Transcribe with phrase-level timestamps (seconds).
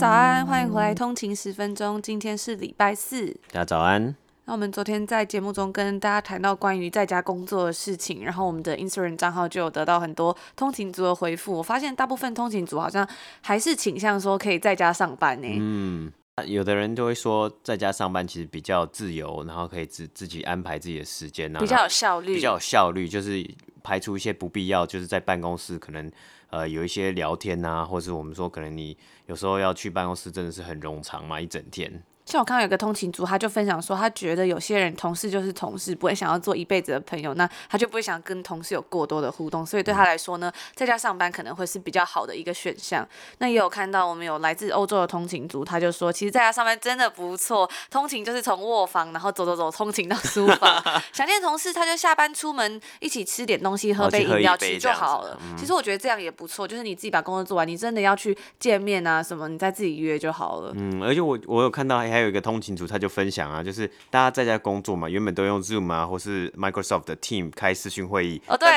[0.00, 2.00] 早安，欢迎回来通勤十分钟。
[2.00, 3.36] 今天是礼拜四。
[3.52, 4.16] 大家早安。
[4.46, 11.52] 那我们昨天在节目中跟大家谈到关于在家工作的事情，然后我们的 Instagram 账号就有得到很多通勤族的回复。
[11.52, 13.06] 我发现大部分通勤族好像
[13.42, 15.48] 还是倾向说可以在家上班呢。
[15.58, 16.10] 嗯。
[16.46, 23.46] 有的人就会说，在家上班其实比较自由，然后可以自自己安排自己的时间啊，比较有效率，比较有效率，就是
[23.82, 26.10] 排除一些不必要，就是在办公室可能
[26.50, 28.96] 呃有一些聊天啊，或者是我们说可能你
[29.26, 32.02] 有时候要去办公室真的是很冗长嘛，一整天。
[32.26, 43.06] 像我看到有个通勤族，他就分享说，他觉得有些人同事就是同事，不会想要做一辈子的朋友，那他就不会想跟同事有过多的互动，所以对他来说呢，在家上班可能会是比较好的一个选项。
[43.38, 55.36] 那也有看到我们有来自欧洲的通勤族，他就说，其实在家上班真的不错，通勤就是从卧房然后走走走，通勤到书房， 想念同事他就下班出门一起吃点东西，喝杯饮料其实就好了。
[55.58, 60.72] 其实我觉得这样也不错，就是你自己把工作做完，你真的要去见面啊什么，你再自己约就好了。
[60.76, 68.68] 嗯，而且我我有看到还有一个通勤族，他就分享啊，就是大家在家工作嘛，原本都用 Zoom 啊，或是 Microsoft 的 Team 开视讯会议，哦，对。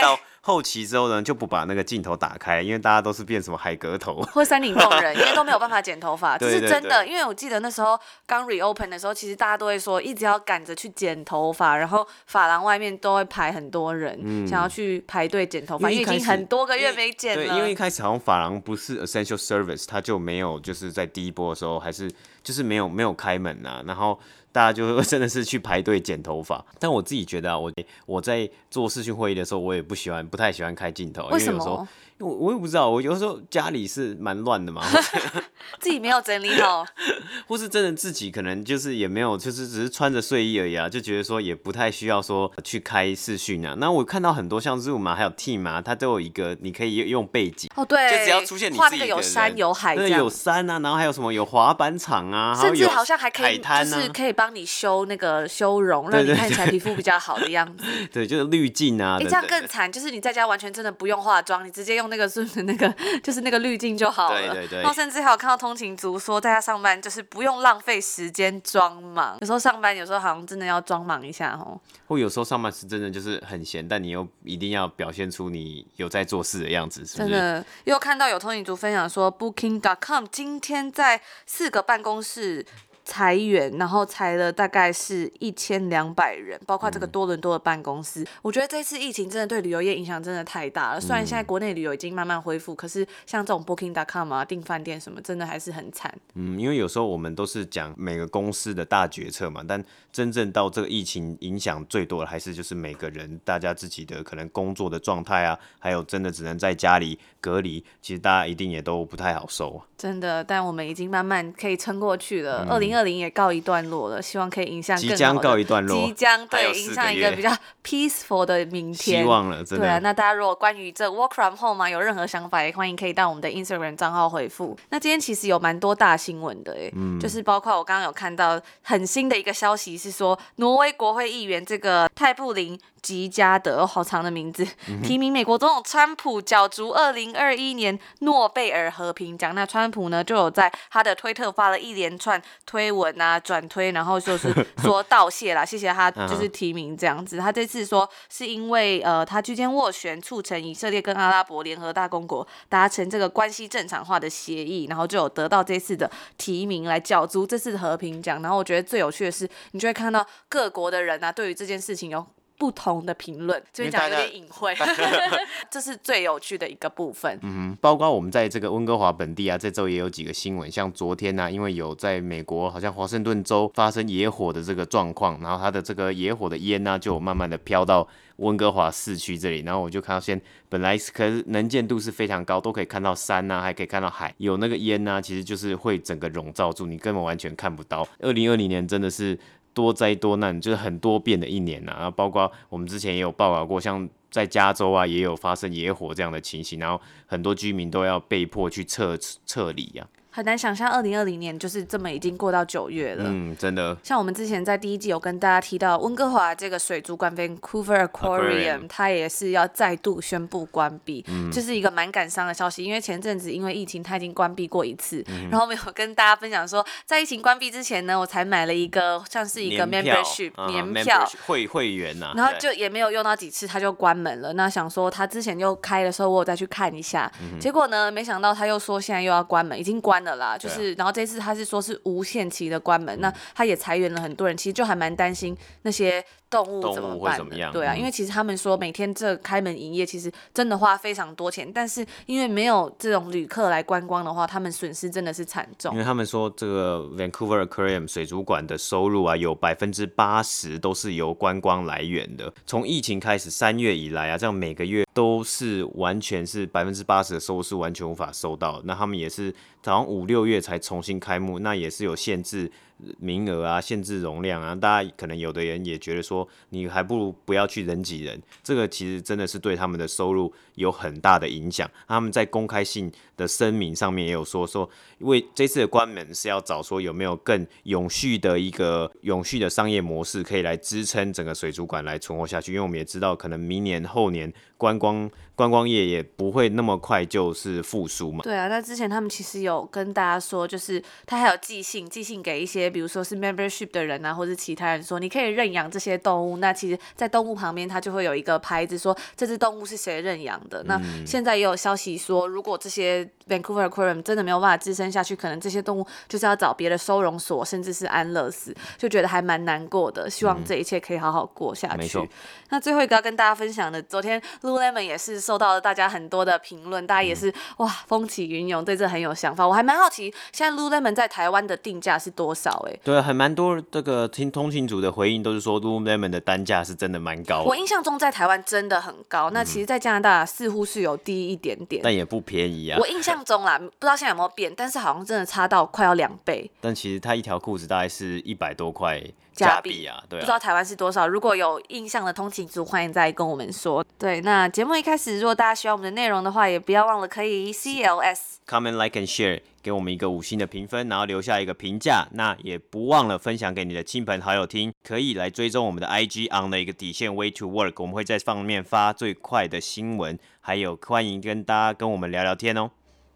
[0.45, 7.07] 后期之后呢，就不把那个镜头打开，因为大家都是变什么海格头 或山顶洞人， 因为都没有办法剪头发，这是真的。
[7.07, 17.45] 因为我记得那时候刚 reopen 的时候，其实大家都会说，一直要赶着去剪头发，然后发廊外面都会排很多人，嗯、想要去排队剪头发，因为已经很多个月没剪了。
[17.45, 22.11] 对，因为一开始好像发廊不是 essential service，它就没有就是在第一波的时候还是
[22.43, 24.19] 就是没有没有开门呐、啊，然后。
[24.53, 27.71] 大家就真的是去排队剪头发， 但我自己觉得啊，我
[28.05, 31.39] 我在做视讯会议的时候，我也不喜欢，不太喜欢开镜头，为？
[31.39, 31.85] 因为有时候
[32.23, 34.83] 我我也不知道，我有时候家里是蛮乱的嘛，
[35.79, 36.85] 自己没有整理好，
[37.47, 43.75] 或是真的自己可能就是也没有，就是只是穿着睡衣而已啊，就觉得说也不太需要说去开视讯啊。
[43.77, 57.83] 那我看到很多像 Zoom 啊，还有 Team 啊，它都有一个你可以用背景哦，对，就只要出现你自己有山有海，对，有山啊，然后还有什么有滑板场啊，甚至好像还可以就是可以帮你修那个修容，让你看起来皮肤比较好的样子。
[58.11, 62.43] 对，就是滤镜啊，哎，这样更惨，就是你在家完全真的不用化妆，你直接用那个是。
[62.63, 62.93] 那个
[63.23, 64.39] 就是那个滤镜就好了。
[64.39, 64.79] 对对对。
[64.81, 69.35] 然后甚至还有看到通勤族说，在家上班就是不用浪费时间装忙。
[69.41, 71.79] 有时候上班，有时候好像真的要装忙一下哦。
[72.07, 77.29] 或有时候上班是真的就是很闲，但你又一定要表现出你有在做事的样子，是不是？
[77.29, 77.65] 真的。
[77.85, 82.65] 又看到有通勤族分享说，Booking.com 今天在四个办公室。
[83.05, 88.23] 裁员，然后裁了大概是一千两百人，包括这个多伦多的办公室。
[88.23, 91.01] 嗯、我觉得这次疫情真的对旅游业影响真的太大了。
[91.01, 96.13] 虽然现在国内旅游已经慢慢恢复，可是像这种 Booking.com 啊、订饭店什么，真的还是很惨。
[96.35, 109.81] 嗯，因为有时候我们都是讲每个公司的大决策嘛，但真正到这个疫情影响最多的，还是就是每个人大家自己的可能工作的状态啊，还有真的只能在家里隔离，其实大家一定也都不太好受。
[109.97, 112.65] 真的，但我们已经慢慢可以撑过去了。
[112.69, 117.49] 二零二零也告一段落了，希望可以影响即将告一段落，即将对影响一个比较
[117.83, 119.21] peaceful 的明天。
[119.21, 119.85] 希望了，真的。
[119.85, 124.77] 对啊，那大家如果关于这 work from home 嘛，有任何想法，也欢迎可以到我们的 Instagram 账号回复。
[124.89, 132.79] 那今天其实有蛮多大新闻的，哎，嗯，就是包括我刚刚有看到很新的一个消息，是说挪威国会议员这个泰布林。
[133.03, 134.65] 吉加德哦，好长的名字，
[135.03, 139.53] 提名美国总统川普角逐二零二一年诺贝尔和平奖。
[139.53, 147.37] 那川普呢，就有在他的推特发了一连串推文啊， 转推，然后就是说道谢啦， 谢谢他就是提名这样子。
[147.37, 158.41] 他这次说是因为呃，他居间斡旋，促成以色列跟阿拉伯联合大公国达成这个关系正常化的协议，然后就有得到这次的提名来角逐这次的和平奖。
[158.41, 162.25] 然后我觉得最有趣的是，你就会看到各国的人啊，对于这件事情有。
[162.57, 164.73] 不同的评论，所以讲有点隐晦，
[165.69, 167.37] 这是最有趣的一个部分。
[167.41, 178.07] 嗯，包括我们在这个温哥华本地啊，这周也有几个新闻，像昨天呢、啊，因为有在美国好像华盛顿州发生野火的这个状况，然后它的这个野火的烟呢、啊，就慢慢的飘到
[178.37, 188.07] 温哥华市区这里，然后我就看到现在本来可是能见度是非常高，都可以看到山呐、啊，还可以看到海，有那个烟呢、啊，其实就是会整个笼罩住，你根本完全看不到。
[188.19, 189.37] 二零二零年真的是。
[189.73, 200.07] 多灾多难，就是很多变的一年呐、然后包括我们之前也有报道过，像在加州啊，也有发生野火这样的情形，然后很多居民都要被迫去撤撤离呀。
[200.35, 203.25] 很难想象二零二零年就是这么已经过到九月了。
[203.27, 203.95] 嗯，真的。
[204.01, 211.21] 像我们之前在第一季有跟大家提到，温哥华这个水族馆 Vancouver Aquarium，它也是要再度宣布关闭，
[211.51, 212.83] 这、嗯、是一个蛮感伤的消息。
[212.83, 215.23] 因为前阵子因为疫情，它已经关闭过一次。
[215.27, 222.33] 嗯、然后我们有跟大家分享说，在疫情关闭之前呢，我才买了一个像是一个 membership 年票，会会员呐、啊。
[222.35, 224.53] 然后就也没有用到几次，它就关门了。
[224.53, 230.57] 那想说它之前又开的时候，我有再去看一下，嗯、结果呢，没想到它又说现在又要关门，已经关了啦。
[230.57, 236.23] 就是，然后这次他是说是无限期的关门，嗯、那他也裁员了很多人，其实就还蛮担心那些。
[236.53, 237.35] 动物怎么办？
[237.35, 237.73] 怎么样？
[237.73, 241.69] 对啊，因为其实他们说每天这开门营业，其实真的花非常多钱。
[241.73, 245.91] 但是因为没有这种旅客来观光的话，他们损失真的是惨重。
[245.93, 252.53] 因为他们说这个 Vancouver Aquarium 水族馆的收入啊，有百分之八十都是由观光来源的。
[252.67, 258.79] 从疫情开始三月以来啊，这样每个月都是完全是百分之八十的收入是完全无法收到。
[258.85, 262.71] 那他们也是早上五六月才重新开幕，那也是有限制。
[263.19, 271.89] 名额啊，限制容量啊，大家可能有的人也觉得说，你还不如不要去人挤人，这个其实真的是对他们的收入有很大的影响。
[272.07, 282.73] 他们在公开性的声明上面也有说，说因为这次的关门是要找说有没有更永续的一个永续的商业模式，可以来支撑整个水族馆来存活下去。
[282.73, 284.51] 因为我们也知道，可能明年后年
[284.83, 288.41] 观光观光业也不会那么快就是复苏嘛。
[288.43, 292.89] 对啊，那之前他们其实有跟大家说，就是他还有寄信，寄信给一些。
[292.89, 296.57] 比如说是 membership 的人啊，或者其他人说，你可以认养这些动物。
[296.57, 300.83] 那其实，在动物旁边，它就会有一个牌子，说这只动物是谁认养的。
[300.83, 310.29] 那现在也有消息说，如果这些 Vancouver Aquarium 真的没有办法支撑下去，可能这些动物就是要找别的收容所，甚至是安乐死，就觉得还蛮难过的。
[310.29, 312.27] 希望这一切可以好好过下去。
[312.69, 314.41] 那最后一个要跟大家分享的，昨天
[314.73, 319.67] Lululemon 也是受到了大家很多的评论，大家也是哇风起云涌，对这很有想法。
[319.67, 322.83] 我还蛮好奇，现在 Lululemon 在台湾的定价是多少？
[322.87, 327.65] 哎对，还蛮多这个听通勤组的回应都是说，Lululemon 的单价是真的蛮高的。
[327.65, 332.97] 我印象中在台湾真的很高，那其实，在加拿大似乎是有低一点点，但也不便宜啊。
[332.99, 336.69] 我印象中啦，不知道现在有没有变，但是好像真的差到快要两倍。
[336.81, 339.21] 但其实它一条裤子大概是一百多块
[339.53, 341.27] 加币啊，对啊，不知道台湾是多少。
[341.27, 344.03] 如果有印象的通勤族，欢迎再跟我们说。
[344.17, 349.61] 对，那节目一开始，如果大家喜欢我们的内容的话，也不要忘了可以 CLS comment like and share。
[349.83, 362.91] 给我们一个五星的评分，然后留下一个评价，那也不忘了分享给你的亲朋好友听，可以来追踪我们的 IG on 的一个底线 Way to Work，我们会在上面发最快的新闻，还有欢迎跟大家跟我们聊聊天哦。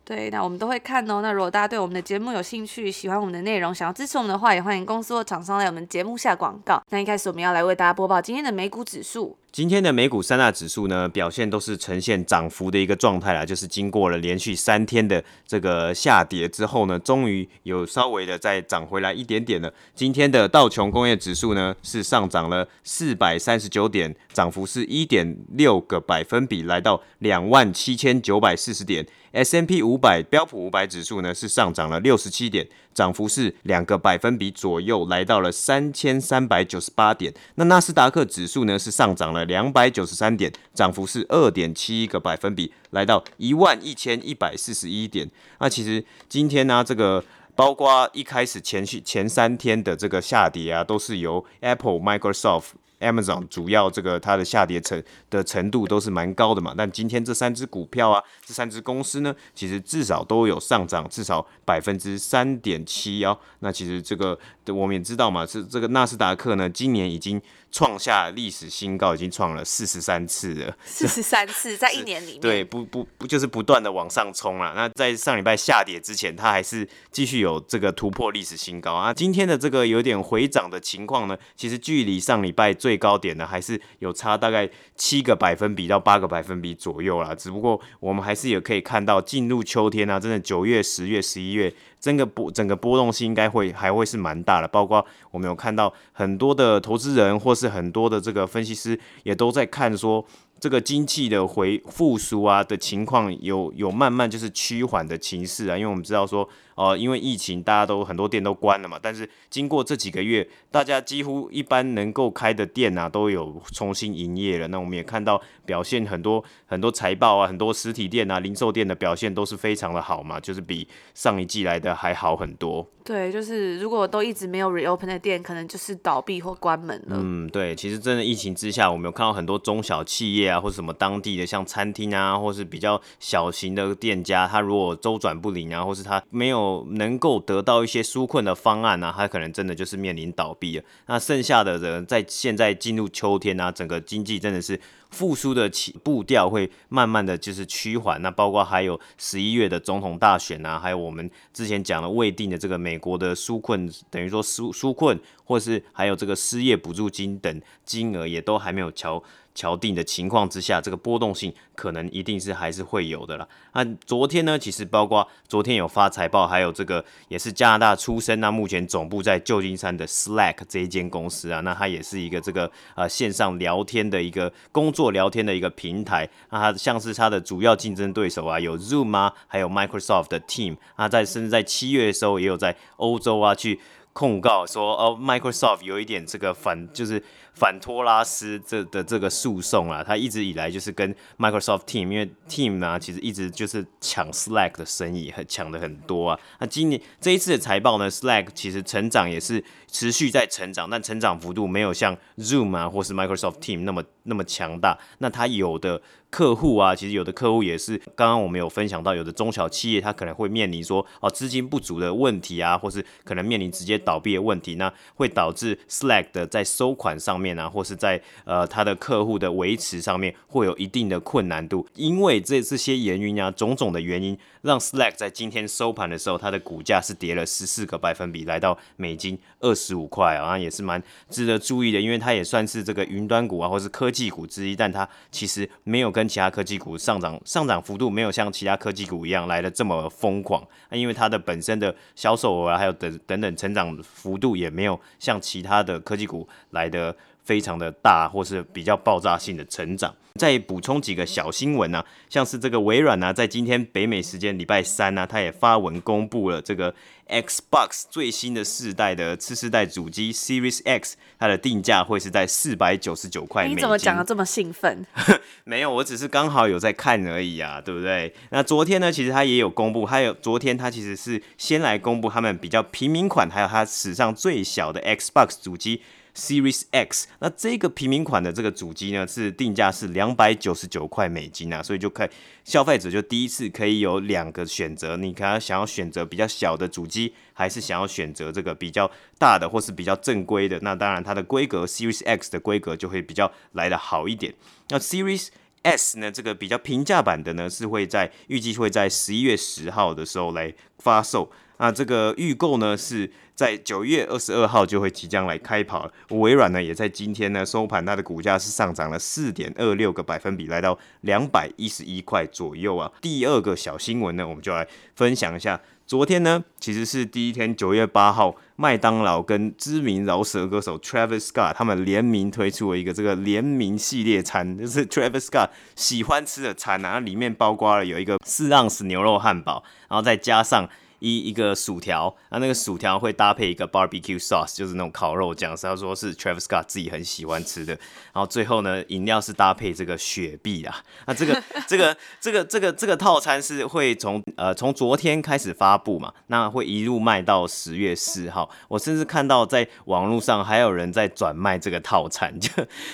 [0.08, 1.20] 对，那我们都会看哦。
[1.22, 6.82] 那如果大家对我们的节目有兴趣，喜欢我们的内容，想要支持我们的话，也欢迎公司或厂商来我们节目下广告。
[6.92, 9.38] 那一开始我们要来为大家播报今天的美股指数。
[9.52, 19.74] 今天的美股三大指数呢，表现都是呈现涨幅的一个状态啦，就是经过了连续三天的这个下跌之后呢，终于有稍微的再涨回来一点点了。
[19.94, 29.06] 今天的道琼工业指数呢是上涨了四百三十九点，涨幅是一点六个百分比，来到两万七千九百四十点。
[29.38, 37.32] S&P 五百标普五百指数呢是上涨了六十七点，涨幅是两个百分比左右，来到了三千三百九十八点。
[37.54, 45.30] 那纳斯达克指数呢是上涨了两百九十三点，涨幅是二点七一个百分比，来到一万一千一百四十一点。
[45.60, 47.24] 那其实今天呢、啊，这个
[47.56, 52.70] 包括一开始前续前三天的这个下跌啊，都是由 Apple、Microsoft。
[53.00, 63.38] Amazon 主要这个它的下跌程的程度都是蛮高的嘛，但今天这三只股票啊，这三只公司呢，其实至少都有上涨，至少百分之三点七哦。
[63.60, 64.38] 那其实这个
[64.74, 67.42] 我们也知道嘛，是这个纳斯达克呢，今年已经。
[67.70, 70.76] 创下历史新高，已经创了四十三次了。
[70.86, 74.74] 四十三次在一年里面，对，不不不，就是不断的往上冲了。
[74.74, 79.14] 那在上礼拜下跌之前，它还是继续有这个突破历史新高啊。
[79.14, 87.36] 今天的这个有点回涨的情况呢，其实距离上礼拜最高点呢，还是有差大概七个百分比到八个百分比左右啦。
[87.36, 91.72] 只不过我们还是也可以看到，进入秋天啊，真的九月、十月、十一月。
[92.00, 100.24] 整个波整个波动性应该会还会是蛮大的，包括我们有看到很多的投资人或是很多的这个分析师也都在看说
[100.60, 106.48] 这个经济的回复苏啊的情况有有慢慢就是趋缓的情势啊，因为我们知道说。
[106.78, 109.00] 哦，因为疫情，大家都很多店都关了嘛。
[109.02, 114.68] 但是经过这几个月，大家几乎一般能够开的店啊，都有重新营业了。
[114.68, 122.88] 那我们也看到表现很多很多财报啊，很多实体店啊、零售店的表现都是非常的好嘛，就是比上一季来的还好很多。
[123.04, 127.18] 对，就是如果都一直没有 reopen 的店，可能就是倒闭或关门了。
[127.18, 136.86] 嗯，对，其实真的疫情之下，我们有看到很多中小企业啊，或者什么当地的像餐厅啊，或是比较小型的店家，他如果周转不灵啊，或是他没有。
[136.98, 140.84] 能够得到一些纾困的方案呢、啊，他可能真的就是面临倒闭了。
[141.06, 148.22] 那剩下的人在现在进入秋天啊，整个经济真的是复苏的起步调会慢慢的就是趋缓。
[148.22, 159.24] 那包括还有十一月的总统大选啊，还有我们之前讲的未定的这个美国的纾困，等于说纾纾困，或是还有这个失业补助金等金额也都还没有敲。
[159.56, 163.48] 敲定的情况之下，这个波动性可能一定是还是会有的啦。
[163.74, 176.28] 那昨天呢，其实包括昨天有发财报，还有这个也是加拿大出生，那目前总部在旧金山的 Slack 这一间公司啊，那它也是一个这个呃线上聊天的一个工做聊天的一个平台。
[176.50, 180.76] 那它像是它的主要竞争对手啊，有 Zoom 啊，还有 Microsoft 的 Team。
[180.98, 183.80] 那在甚至在七月的时候，也有在欧洲啊去
[184.14, 187.24] 控告说，哦，Microsoft 有一点这个反就是。
[187.60, 196.40] 反托拉斯这的这个诉讼啊，他一直以来就是跟 Microsoft Team，因为 Team 呢其实一直就是抢 Slack 的生意，很抢的很多啊。
[196.60, 205.00] 那今年这一次的财报呢，Slack 其实成长也是持续在成长，但成长幅度没有像 Zoom 啊或是 Microsoft Team 那么那么强大。
[205.18, 206.00] 那他有的
[206.30, 217.47] 客户啊，其实有的客户也是刚刚我们有分享到，有的中小企业他可能会面临说哦资金不足的问题啊，或是可能面临直接倒闭的问题，那会导致 Slack 的在收款上面。
[217.58, 247.16] 啊，或是在呃他的客户的维持上面会有一定的困难度，因为这这些原因啊，种种的原因，让 Slack 在今天收盘的时候，它的股价是跌了十四个百分比，来到美金二十五块啊，也是蛮值得注意的，因为它也算是这个云端股啊，或是科技股之一，但它其实没有跟其他科技股上涨上涨幅度没有像其他科技股一样来的这么疯狂，那因为它的本身的销售额啊，还有等等等成长幅度也没有像其他的科技股来的。
[247.48, 250.14] 非常的大，或是比较爆炸性的成长。
[250.36, 256.94] 再补充几个小新闻呢、啊，像是这个微软呢、啊，在今天北美时间礼拜三呢、啊，它也发文公布了这个
[257.28, 263.78] Xbox 最新的世代的次世代主机 Series X，它的定价会是在四百九十九块美金。
[263.78, 265.04] 你怎么讲的这么兴奋？
[265.66, 268.32] 没有，我只是刚好有在看而已啊，对不对？
[268.52, 276.04] 那昨天呢，其实它也有公布，还有昨天它其实是先来公布他们比较平民款，还有它史上最小的 Xbox 主机。
[276.38, 282.30] Series X，那这个平民款的这个主机呢，是定价是两百九十九块美金啊，所以就可以
[282.64, 294.54] 消费者就第一次可以有两个选择，你可能想要选择比较小的主机，还是想要选择这个比较大的或是比较正规的，那当然它的规格 Series X 的规格就会比较来得好一点。
[294.90, 295.48] 那 Series
[295.82, 301.52] S 呢，这个比较平价版的呢，是会在预计会在十一月十号的时候来发售。
[301.80, 306.14] 那这个预购呢，是在九月二十二号就会即将来开跑了。
[306.30, 313.12] 微软呢，也在今天呢收盘，它的股价是上涨了四点二六个百分比，来到两百一十一块左右啊。
[313.20, 315.82] 第二个小新闻呢，我们就来分享一下。
[316.06, 330.88] 昨天呢，其实是第一天，九月八号，麦当劳跟知名饶舌歌手 Travis Scott 他们联名推出了一个这个联名系列餐，就是 Travis Scott 喜欢吃的餐啊，里面包括了有一个四盎司牛肉汉堡，然后再加上。
[331.20, 337.94] 一一个薯条，那那个薯条会搭配一个 barbecue sauce，就是那种烤肉酱，是他说是 Travis Scott 自己很喜欢吃的。
[338.34, 341.04] 然后最后呢，饮料是搭配这个雪碧啊。
[341.26, 348.70] 那这个这个这个这个这个套餐是会从呃从昨天开始发布嘛，那会一路卖到十月四号。
[348.88, 352.70] 我甚至看到在网络上还有人在转卖这个套餐，就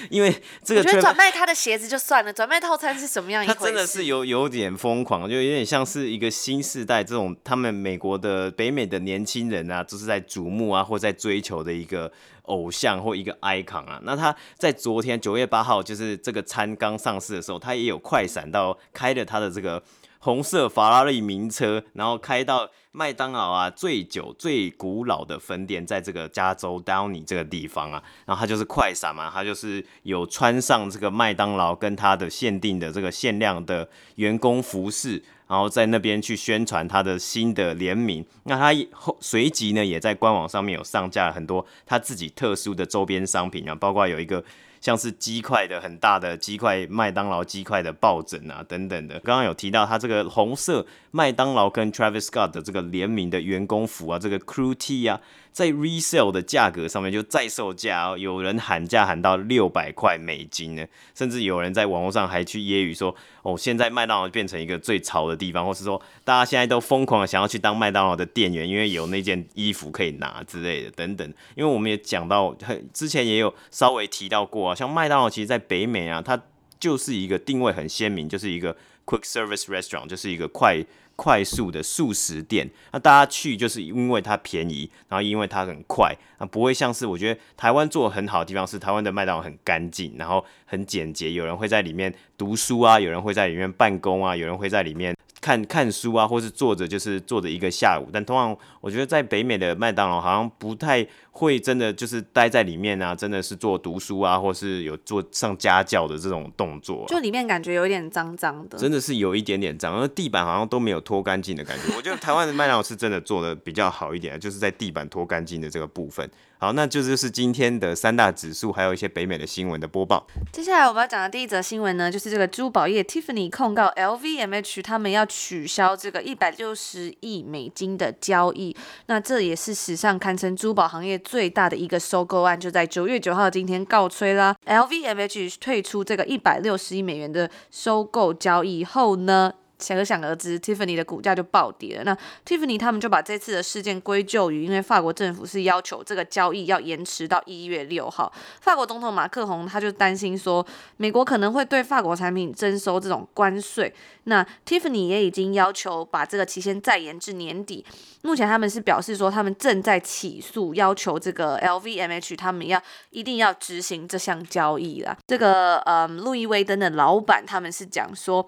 [0.09, 3.59] 因为这个我觉得转卖他的鞋子就算了，转卖套餐是什么样一回事？
[3.59, 7.92] 他真的是有有点疯狂，就有点像是一个新世代这种他们每。
[7.93, 12.11] 美国的北美的年轻人啊，就是在瞩目啊，或在追求的一个
[12.45, 14.01] 偶像或一个 icon 啊。
[14.01, 19.83] 那他在昨天九月八号，就是这个餐刚上市的时候，他也有快闪到开了他的这个
[20.17, 28.01] 红色法拉利名车，然后开到麦当劳啊最久最古老的分店，在这个加州 Downey 这个地方啊。
[28.25, 35.23] 然后他就是快闪嘛，他就是有穿上这个麦当劳跟他的限定的这个限量的员工服饰。
[35.53, 44.43] 然后在那边去宣传他的新的联名，那他后随即呢也在官网上面有上架很多他自己特殊的周边商品啊，包括有一个
[44.83, 49.17] 像是鸡块的很大的鸡块麦当劳鸡块的抱枕啊等等的。
[49.21, 55.21] 刚刚有提到他这个红色麦当劳跟 Travis Scott 的这个联名的员工服啊，这个 Crew T 啊。
[55.53, 71.31] 在 resale 的价格上面就再售价哦，有人喊价喊到六百块美金呢，甚至有人在网络上还去揶揄说，哦，现在麦当劳变成一个最潮的地方，或是说大家现在都疯狂的想要去当麦当劳的店员，因为有那件衣服可以拿之类的等等。
[71.55, 76.41] 因为我们也讲到很，之前也有稍微提到过啊，像麦当劳其实在北美啊，它
[76.79, 78.75] 就是一个定位很鲜明，就是一个
[79.05, 80.83] quick service restaurant，就是一个快
[81.15, 82.69] 快速的速食店。
[82.91, 95.15] 那大家去就是因为它便宜，然后因为它很快，啊，不会像是我觉得台湾做的很好的地方是台湾的麦当劳很干净，然后很简洁，有人会在里面读书啊，有人会在里面办公啊，有人会在里面。
[95.41, 98.07] 看看书啊，或是坐着，就是坐着一个下午。
[98.13, 107.07] 但通常我觉得在北美的麦当劳好像不太会真的就是待在里面啊，真的是做读书啊，或是有做上家教的这种动作啊。
[107.07, 111.95] 就里面感觉有点脏脏的，真的是有一点点脏，而地板好像都没有拖干净的感觉。
[111.97, 116.29] 我觉得台湾的麦当劳是真的做的比较好一点，就是在地板拖干净的这个部分。
[116.59, 120.25] 好，那就就是今天的三大指数，还有一些北美的新闻的播报。
[120.53, 128.73] 接下来我们要讲的第一则新闻呢，就是这个珠宝业 Tiffany 控告 LVMH，他们要取消这个一百六十亿美金的交易。
[129.07, 134.55] 那这也是史上堪称珠宝行业最大的一个收购案，就在九月九号今天告吹啦。
[134.65, 142.03] LVMH 退出这个一百六十亿美元的收购交易后呢，可想而知，Tiffany 的股价就暴跌了。
[142.03, 148.31] 那 Tiffany 他们就把这次的事件归咎于，因为法国政府是要求这个交易要延迟到一月六号。
[148.61, 150.65] 法国总统马克宏他就担心说，
[150.97, 153.93] 美国可能会对法国产品征收这种关税。
[154.23, 157.85] 那 Tiffany 也已经要求把这个期限再延至年底。
[158.21, 165.17] 目前他们是表示说，他们正在起诉，要求这个 LVMH 他们要一定要执行这项交易啦。
[165.27, 168.47] 这个嗯，路易威登的老板他们是讲说。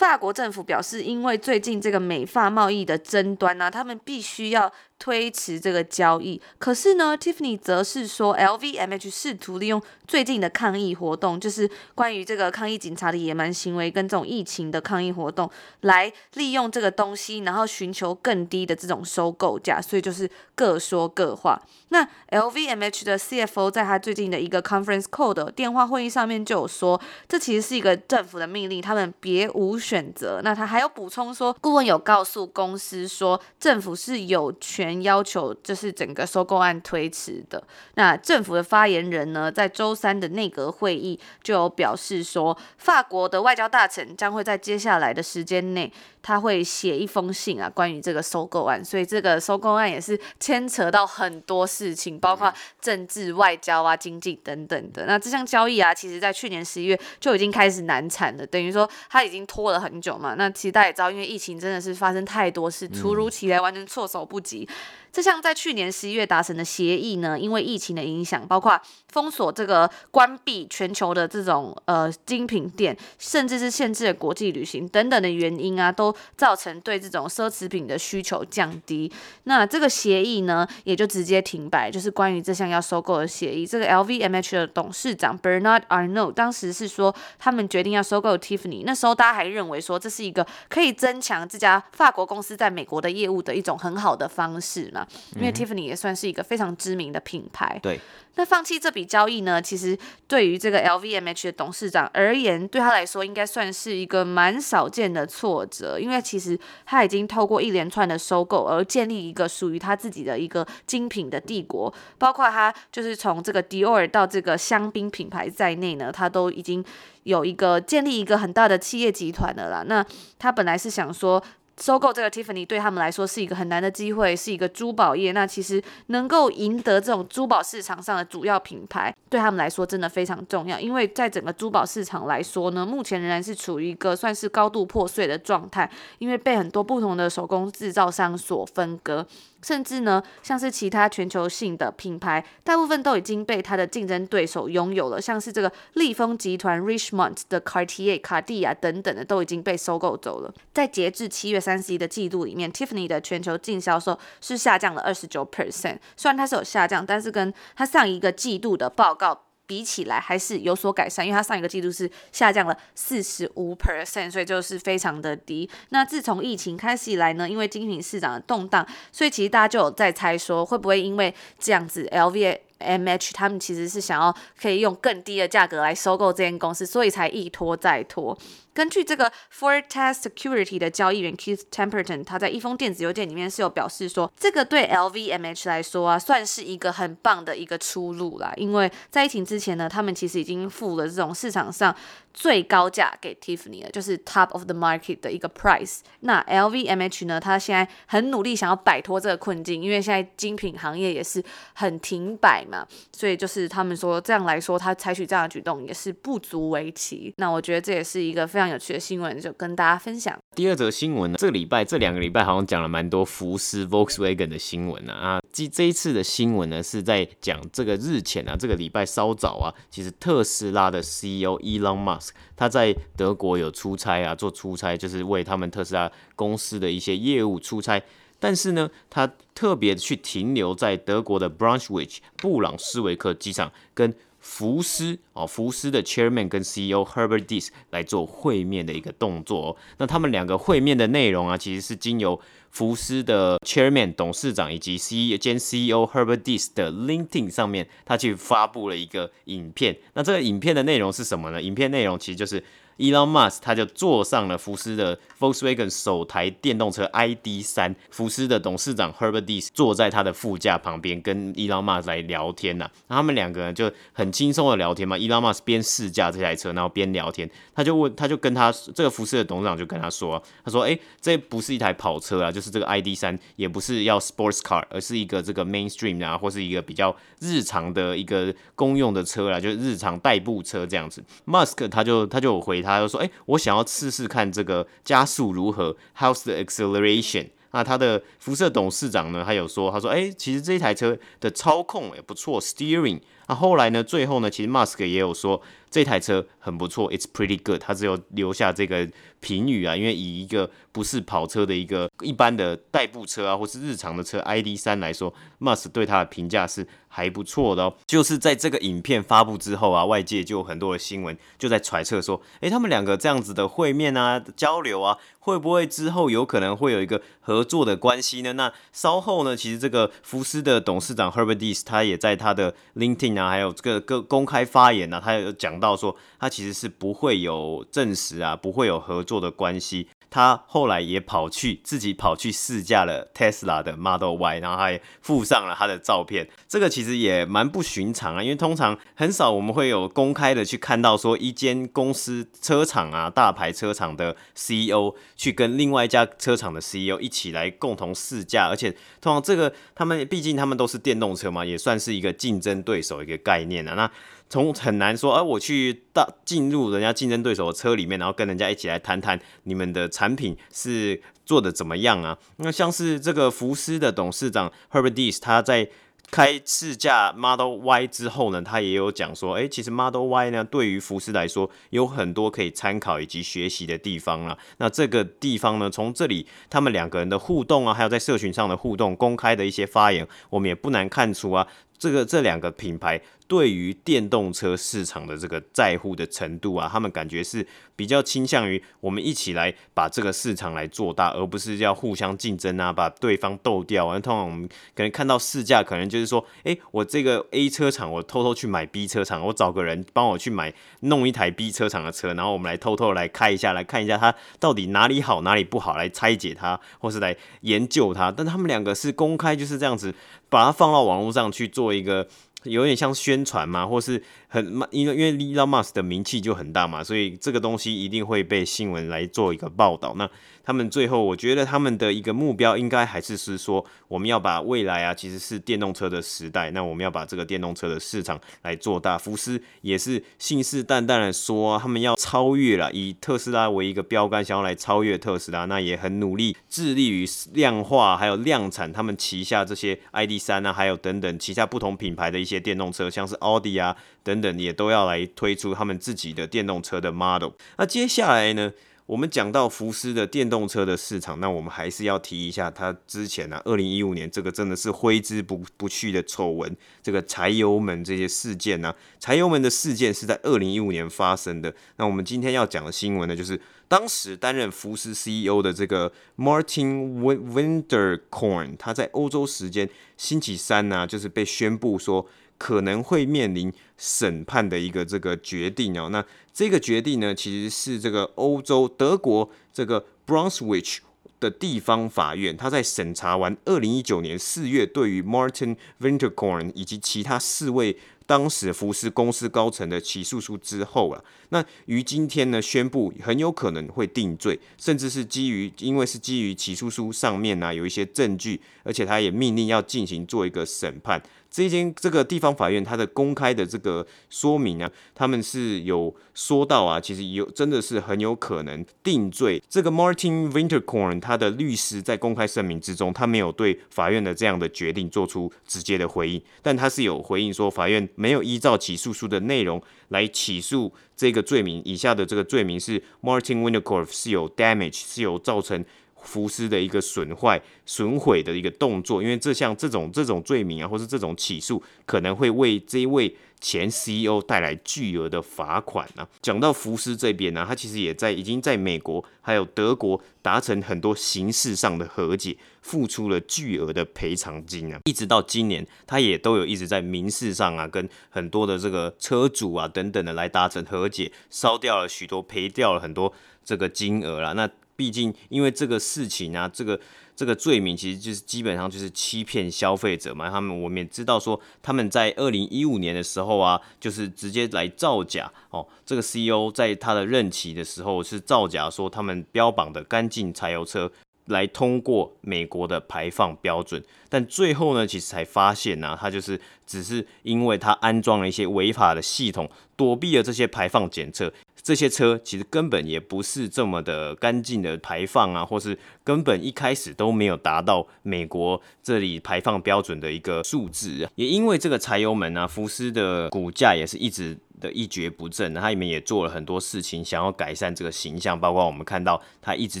[0.00, 4.72] 法国政府表示，因为最近这个美法贸易的争端呢、他们必须要。
[5.00, 21.58] 推迟这个交易，可是呢，Tiffany 则是说，LVMH 试图利用最近的抗议活动，就是关于这个抗议警察的野蛮行为跟这种疫情的抗议活动，来利用这个东西，然后寻求更低的这种收购价，所以就是各说各话。
[21.88, 30.42] 那 LVMH 的 CFO 在他最近的一个 conference call 的电话会议上面就有说，这其实是一个政府的命令，他们别无选择。
[30.44, 34.89] 那他还有补充说，顾问有告诉公司说，政府是有权。
[35.02, 37.62] 要求就是整个收购案推迟的。
[37.94, 48.84] 那政府的发言人呢，在周三的内阁会议就有表示说，法国的外交大臣将会在接下来的时间内，他会写一封信啊，关于这个收购案。
[48.84, 55.06] 所以这个收购案也是牵扯到很多事情，包括政治、外交啊、经济等等的。
[55.06, 60.34] 那这项交易啊，其实在去年十一月就已经开始难产了，等于说他已经拖了很久嘛。
[60.36, 64.68] 那其实大家也知道，因为疫情真的是发生太多事，突如其来，完全措手不及。
[65.12, 79.10] 这项在去年十一月达成的协议呢，因为疫情的影响，包括封锁这个关闭全球的这种呃精品店，甚至是限制了国际旅行等等的原因啊，都造成对这种奢侈品的需求降低。
[79.44, 83.66] 那这个协议呢，也就直接停摆，就是关于这项要收购的协议。
[83.66, 94.99] 这个 LVMH 的董事长 Bernard Arnault 当时是说，他们决定要收购 Tiffany，那时候大家还认为说，这是一个可以增强这家法国公司在美国的业务的一种很好的方式嘛。
[95.36, 97.78] 因为 Tiffany 也算是一个非常知名的品牌。
[97.82, 98.00] 对。
[98.36, 99.60] 那放弃这笔交易呢？
[99.60, 116.82] 其实对于这个 LVMH 的董事长而言，对他来说应该算是一个蛮少见的挫折，因为其实他已经透过一连串的收购而建立一个属于他自己的一个精品的帝国，包括他就是从这个 Dior 到这个香槟品牌在内呢，他都已经
[117.24, 119.84] 有一个建立一个很大的企业集团的啦。
[119.86, 120.06] 那
[120.38, 121.42] 他本来是想说。
[121.78, 125.32] 收购这个 Tiffany 对他们来说是一个很难的机会，是一个珠宝业。
[125.32, 130.78] 那其实能够赢得这种珠宝市场上的主要品牌，对他们来说真的非常重要。
[130.78, 139.26] 因为在整个珠宝市场来说呢，目前仍然是处于一个算是高度破碎的状态，因为被很多不同的手工制造商所分割。
[139.62, 150.50] 甚至呢，像是其他全球性的品牌，大部分都已经被它的竞争对手拥有了，像是这个利丰集团 （Richmond） 的 Cartier 卡地亚等等的，都已经被收购走了。
[150.72, 159.42] 在截至七月三十一的季度里面，Tiffany 的全球净销售是下降了二十九 percent，虽然它是有下降，但是跟它上一个季度的报告。
[159.66, 165.70] 比起来还是有所改善，因为它上一个季度是下降了四十五 percent，所以就是非常的低。
[165.90, 178.36] 那自从疫情开始以来呢，因为精品市场的动荡，所以其实大家就有在猜说，会不会因为这样子，LVMH 他们其实是想要可以用更低的价格来收购这间公司，所以才一拖再拖。
[178.72, 188.52] 根据这个 Foretest Security 的交易员 Keith Temperton，他在一封电子邮件里面是有表示说，这个对 LVMH 来说啊，算是一个很棒的一个出路啦。
[188.56, 191.94] 因为在疫情之前呢，他们其实已经付了这种市场上
[192.32, 195.98] 最高价给 Tiffany 了，就是 top of the market 的一个 price。
[196.20, 201.42] 那 LVMH 呢，他现在很努力想要摆脱这个困境，因为现在精品行业也是
[201.74, 207.34] 很停摆嘛，所以就是他们说这样来说，他采取这样的举动也是不足为奇。
[207.38, 210.38] 那我觉得这也是一个非常有趣的新闻，就跟大家分享。
[210.54, 215.40] 第二则新闻呢，这个礼拜这两个礼拜好像讲了蛮多福斯 Volkswagen 的新闻呢啊。
[215.52, 228.02] 这这一次的新闻呢是在讲这个日前啊，这个礼拜稍早啊，其实特斯拉的 CEO Elon Musk 他在德国有出差啊，做出差就是为他们特斯拉公司的一些业务出差，
[228.38, 234.14] 但是呢，他特别去停留在德国的 b r u n c h w i c h 布朗斯维克机场跟。
[234.50, 239.76] 福斯哦，福斯的 Chairman 跟 CEO Herbert Dis 来做会面的一个动作哦。
[239.98, 249.96] 那他们两个会面的内容啊，其实是经由福斯的 Chairman 董事长以及 CEO 兼 CEO Herbert Dis 的 LinkedIn 上面，他去发布了一个影片。
[250.14, 251.62] 那这个影片的内容是什么呢？
[251.62, 252.62] 影片内容其实就是。
[253.00, 265.16] Elon Musk 他就坐上了福斯的 Volkswagen 首台电动车 ID.3，福斯的董事长 Herbert Dies 坐在他的副驾旁边，跟 Elon Musk 来聊天呐、那他们两个人就很轻松的聊天嘛。
[265.16, 267.50] Elon Musk 边试驾这台车，然后边聊天。
[267.74, 281.24] 他就问，他就跟他这个福斯的董事长就跟他说，他说：“哎、这不是一台跑车啊，就是这个 ID.3 也不是要 Sports Car，而是一个这个 Mainstream 啊，或是一个比较日常的一个公用的车啦，就是日常代步车这样子。
[281.46, 282.89] ”Musk 他就他就回他。
[282.96, 295.62] 他就说：“哎，我想要试试看这个加速如何，How's the acceleration？” 那他的辐射董事长呢，他有说：“他说，哎，其实这一台车的操控也不错，steering。”那后来呢，最后呢，其实 Musk 也有说。
[295.90, 297.80] 这台车很不错，It's pretty good。
[297.80, 299.08] 他只有留下这个
[299.40, 307.94] 评语啊，因为以一个不是跑车的一个一般的代步车啊，或是日常的车 ID.3 来说，Musk 对它的评价是还不错的哦。
[308.06, 318.52] 就是在这个影片发布之后啊，外界就有很多的新闻就在揣测说，诶，他们两个这样子的会面啊、交流啊，会不会之后有可能会有一个合作的关系呢？
[318.52, 325.79] 那稍后呢，其实这个福斯的董事长 Herbert Diess 他也在他的 LinkedIn 啊，还有这个个公开发言啊，他有讲。
[325.80, 330.06] 到说他其实是不会有证实啊，不会有合作的关系。
[330.32, 336.48] 他后来也跑去自己跑去试驾了 Tesla 的 Model Y，然后还附上了他的照片。
[336.68, 353.94] 这个其实也蛮不寻常啊，因为通常很少我们会有公开的去看到说一间公司车厂啊，大牌车厂的 CEO 去跟另外一家车厂的 CEO 一起来共同试驾，而且通常这个他们毕竟他们都是电动车嘛，也算是一个竞争对手一个概念啊。
[353.94, 354.08] 那
[354.50, 362.36] 从很难说，而、我去到进入人家竞争对手的车里面，然后跟人家一起来谈谈你们的产品是做的怎么样啊？
[362.56, 365.88] 那像是这个福斯的董事长 Herbert Diess，他在
[366.32, 374.58] 开试驾 Model Y 之后呢，他也有讲说，哎，其实 Model Y 呢，对于福斯来说有很多可以参考以及学习的地方啊。
[374.78, 381.66] 那这个地方呢，从这里他们两个人的互动啊，还有在社群上的互动、公开的一些发言，我们也不难看出啊，
[382.00, 383.22] 这个这两个品牌。
[383.46, 394.16] 对于电动车市场的这个在乎的程度啊，他们感觉是比较倾向于我们一起来把这个市场来做大，而不是要互相竞争啊，把对方斗掉啊。
[394.20, 408.30] 通常我们可能看到试驾，可能就是说，诶，我这个 A 车厂，我偷偷去买 B 车厂，我找个人帮我去买弄一台 B 车厂的车，然后我们来偷偷来开一下，来看一下它到底哪里好，哪里不好，来拆解它，或是来研究它。
[408.30, 410.14] 但他们两个是公开就是这样子，
[410.50, 412.28] 把它放到网络上去做一个。
[412.64, 420.12] 有点像宣传嘛，或是很因为因为 Elon Musk 的名气就很大嘛，所以这个东西一定会被新闻来做一个报道。
[420.18, 420.28] 那
[420.62, 429.16] 他们最后，我觉得他们的一个目标应该还是是说，我们要把未来啊，其实是电动车的时代，那我们要把这个电动车的市场来做大。
[429.16, 447.50] 福斯也是信誓旦旦的说，他们要超越了，以特斯拉为一个标杆，想要来超越特斯拉，那也很努力，致力于量化还有量产他们旗下这些 ID.3 啊，还有等等旗下不同品牌的一些电动车，像是奥迪啊等等，也都要来推出他们自己的电动车的 model。
[447.78, 448.72] 那接下来呢？
[449.06, 461.74] 我们讲到福斯的电动车的市场，那我们还是要提一下，它之前呢、啊，二零一五年这个真的是挥之不不去的丑闻，这个柴油门这些事件呢、啊，柴油门的事件是在二零一五年发生的。
[461.96, 472.24] 那我们今天要讲的新闻呢，就是当时担任福斯 CEO 的这个 Martin Winterkorn，他在欧洲时间星期三呢、啊，就是被宣布说
[472.60, 476.10] 可能会面临审判的一个这个决定哦。
[476.10, 480.98] 那这个决定呢，其实是这个欧洲德国这个 Brunswick
[481.40, 487.96] 的地方法院，他在审查完二零一九年四月对于 Martin Winterkorn 以及其他四位。
[488.26, 501.20] 当时福斯公司高层的起诉书之后啊，那于今天呢宣布很有可能会定罪，甚至是基于因为是基于起诉书上面呢、啊、有一些证据，而且他也命令要进行做一个审判。
[501.50, 509.60] 这间这个地方法院，它的公开的这个说明啊，他们是有说到啊，其实有真的是很有可能定罪。
[509.68, 521.82] 这个 Martin Winterkorn 他的律师在公开声明之中，他没有对法院的这样的决定做出直接的回应，但他是有回应说，法院没有依照起诉书的内容来起诉这个罪名。
[521.84, 525.84] 以下的这个罪名是 Martin Winterkorn 是有 damage，是有造成。
[526.22, 536.28] 福斯的一个损坏、损毁的一个动作，因为这像这种这种罪名啊，或是这种起诉，可能会为这一位前 CEO 带来巨额的罚款啊。
[536.40, 545.00] 讲到福斯这边呢、他其实也在已经在美国还有德国达成很多形式上的和解，付出了巨额的赔偿金啊。
[545.04, 553.32] 一直到今年，他也都有一直在民事上啊，跟很多的这个车主啊等等的来达成和解，烧掉了许多，赔掉了很多
[553.64, 554.52] 这个金额啦。
[554.52, 554.68] 那
[555.00, 557.00] 毕竟，因为这个事情啊，这个
[557.34, 560.50] 这个罪名其实就是基本上就是欺骗消费者嘛。
[560.50, 565.88] 他们我们也知道说，他们在二零一五年的时候啊，就是直接来造假哦。
[566.04, 571.10] 这个 CEO 在他的任期的时候是造假，说他们标榜的干净柴油车
[571.46, 581.50] 来通过美国的排放标准，但最后呢，其实才发现呢、啊，他就是只是因为他安装了一些违法的系统，躲避了这些排放检测。
[581.82, 591.30] 这些车其实根本也不是这么的干净的排放啊，或是根本一开始都没有达到美国这里排放标准的一个数字啊。
[591.34, 600.00] 也因为这个柴油门啊，福斯的股价也是一直的一蹶不振，它里面也做了很多事情，想要改善这个形象，包括我们看到它一直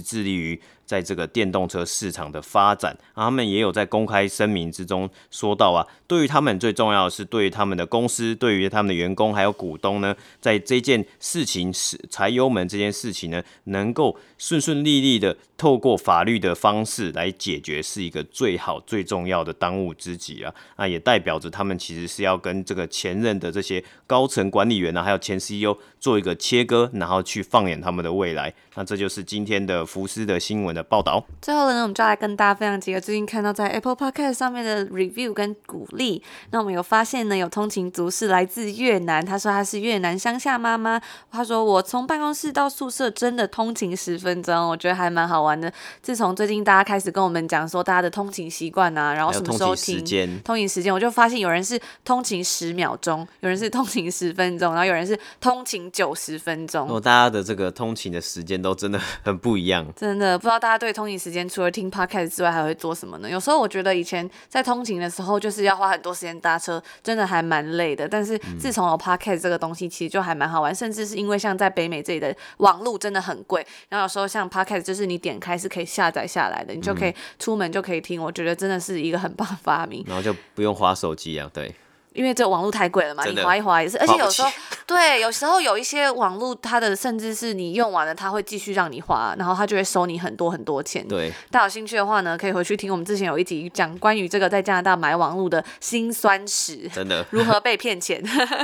[0.00, 0.60] 致力于
[0.90, 24.80] 在这个电动车市场的发展，啊，他们也有在公开声明之中说到啊，对于他们最重要的是，对于他们的公司，对于他们的员工还有股东呢，在这件事情是柴油门这件事情呢，能够顺顺利利的透过法律的方式来解决，是一个最好最重要的当务之急啊，那也代表着他们其实是要跟这个前任的这些高层管理。
[24.80, 28.52] 员呢，还有前 CEO 做一个切割，然后去放眼他们的未来。
[28.74, 31.24] 那这就是今天的福斯的新闻的报道。
[31.40, 36.22] 最后呢，我们就来跟大家分享几个最近看到在 Apple Podcast 上面的 review 跟鼓励。
[36.50, 41.00] 那我们有发现呢，有通勤族是来自越南，他说他是越南乡下妈妈。
[41.30, 45.72] 他说我从办公室到宿舍真的通勤十分钟，我觉得还蛮好玩的。
[46.02, 54.70] 自从最近大家开始跟我们讲说大家的通勤习惯啊，然后什么时候停，通勤时间，通勤时间，我就发现有人是通勤十秒钟，有人是通勤十分钟。
[54.70, 63.28] 然后有人是通勤九十分钟，哦，大家的这个通勤的时间都真的很不一样，真的不知道大家对通勤时间除了听 podcast 之外还会做什么呢？
[63.28, 68.08] 有时候我觉得以前在通勤的时候就是要花很多时间搭车，真的还蛮累的。
[68.08, 78.22] 但是自从有 podcast 这个东西，其实就还蛮好玩，甚至是因为像在北美这里的网路真的很贵，然后有时候像 podcast 就是你点开是可以下载下来的，你就可以出门就可以听。
[78.22, 81.74] 我觉得真的是一个很棒的发明，然后就不用滑手机啊，对。
[82.12, 84.50] 因为这网络太贵了嘛，你划一划也是，而且有时候
[84.86, 91.06] 对，有时候有一些网络它的甚至是你用完了，它会继续让你滑，然后它就会收你很多很多钱。
[91.06, 98.20] 对，大家有兴趣的话呢，可以回去听我们之前有一集讲关于这个在加拿大买网络的辛酸史，真的 如何被骗钱。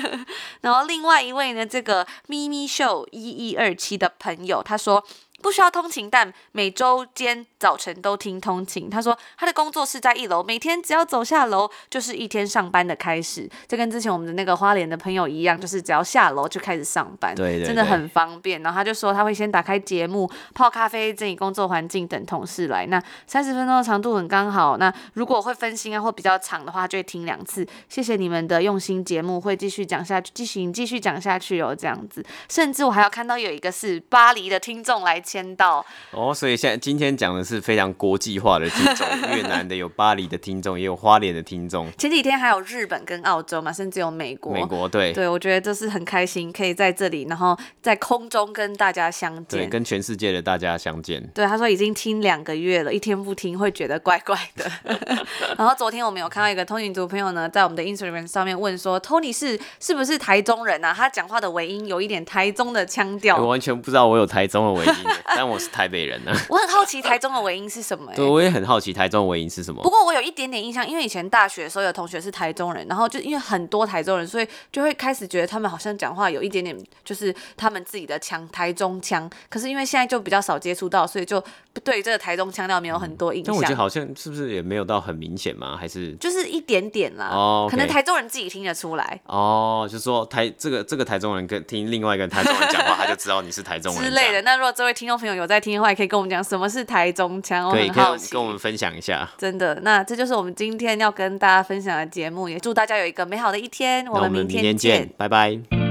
[0.63, 5.05] 然后另外一位呢，这个咪咪秀一一二七的朋友他说。
[5.47, 8.91] 不需要通勤，但每周间早晨都听通勤。
[8.91, 13.49] 他说他的工作室在一楼，每天只要走下楼就是一天上班的开始。
[13.69, 18.61] 这跟之前我们的那个花莲的朋友一样，就是只要下楼就开始上班，对对对，真的很方便。
[18.63, 22.85] 然后他就说他会先打开节目泡咖啡，整理工作环境，等同事来。
[22.87, 24.77] 那三十分钟的长度很刚好。
[24.79, 27.65] 那如果会分心啊或比较长的话，就会听两次。
[27.89, 31.73] 谢谢你们的用心节目，会继续讲下去，继续继续讲下去哦。
[31.73, 35.23] 这样子，甚至我还要看到有一个是巴黎的听众来。
[35.37, 41.93] 签到哦，所以现在今天讲的是非常国际化的听众， 越南的有巴黎的听众，也有花莲的听众。
[41.99, 44.55] 前几天还有日本跟澳洲嘛，甚至有美国。
[44.55, 51.23] 美国对对，我觉得这是很开心，可以在这里，然后在空中跟大家相见，对，跟全世界的大家相见。
[51.35, 54.65] 对，他说已经听两个月了，一天不听会觉得怪怪的。
[55.59, 60.95] 然后昨天我们有看到一个通勤族朋友呢，在我们的 Instagram 上面问说，Tony 是是不是台中人啊？
[60.97, 63.37] 他讲话的尾音有一点台中的腔调。
[63.37, 64.93] 我完全不知道我有台中的尾音。
[65.25, 66.39] 但我是台北人呢、啊。
[66.49, 68.17] 我很好奇台中的尾音是什么、欸？
[68.17, 69.83] 对，我也很好奇台中的尾音是什么。
[69.83, 79.29] 不过我有一点点印象，因为以前大学的时候有同学是台中人，然后就因为很多台中人，所以就会开始觉得他们好像讲话有一点点就是他们自己的腔，台中腔。
[79.49, 81.43] 可是因为现在就比较少接触到，所以就
[81.85, 83.53] 对这个台中腔调没有很多印象。
[83.53, 85.77] 但我觉得好像是不是也没有到很明显吗？
[85.79, 87.29] 还是就是一点点啦。
[87.33, 89.21] 哦，okay、可能台中人自己听得出来。
[89.27, 94.43] 哦，就是说台这个这个台中人跟听另外一个台中人讲话，他就知道你是台中人之类的。
[94.43, 99.29] 那如果这位听众朋友有在听的话，也可以跟我们讲什么是台中腔，我很好奇，跟我们分享一下。
[99.39, 104.07] 真的，那这就是我们今天要跟大家分享的节目，也祝大家有一个美好的一天。
[104.07, 105.86] 我们明天见，明天见，拜拜。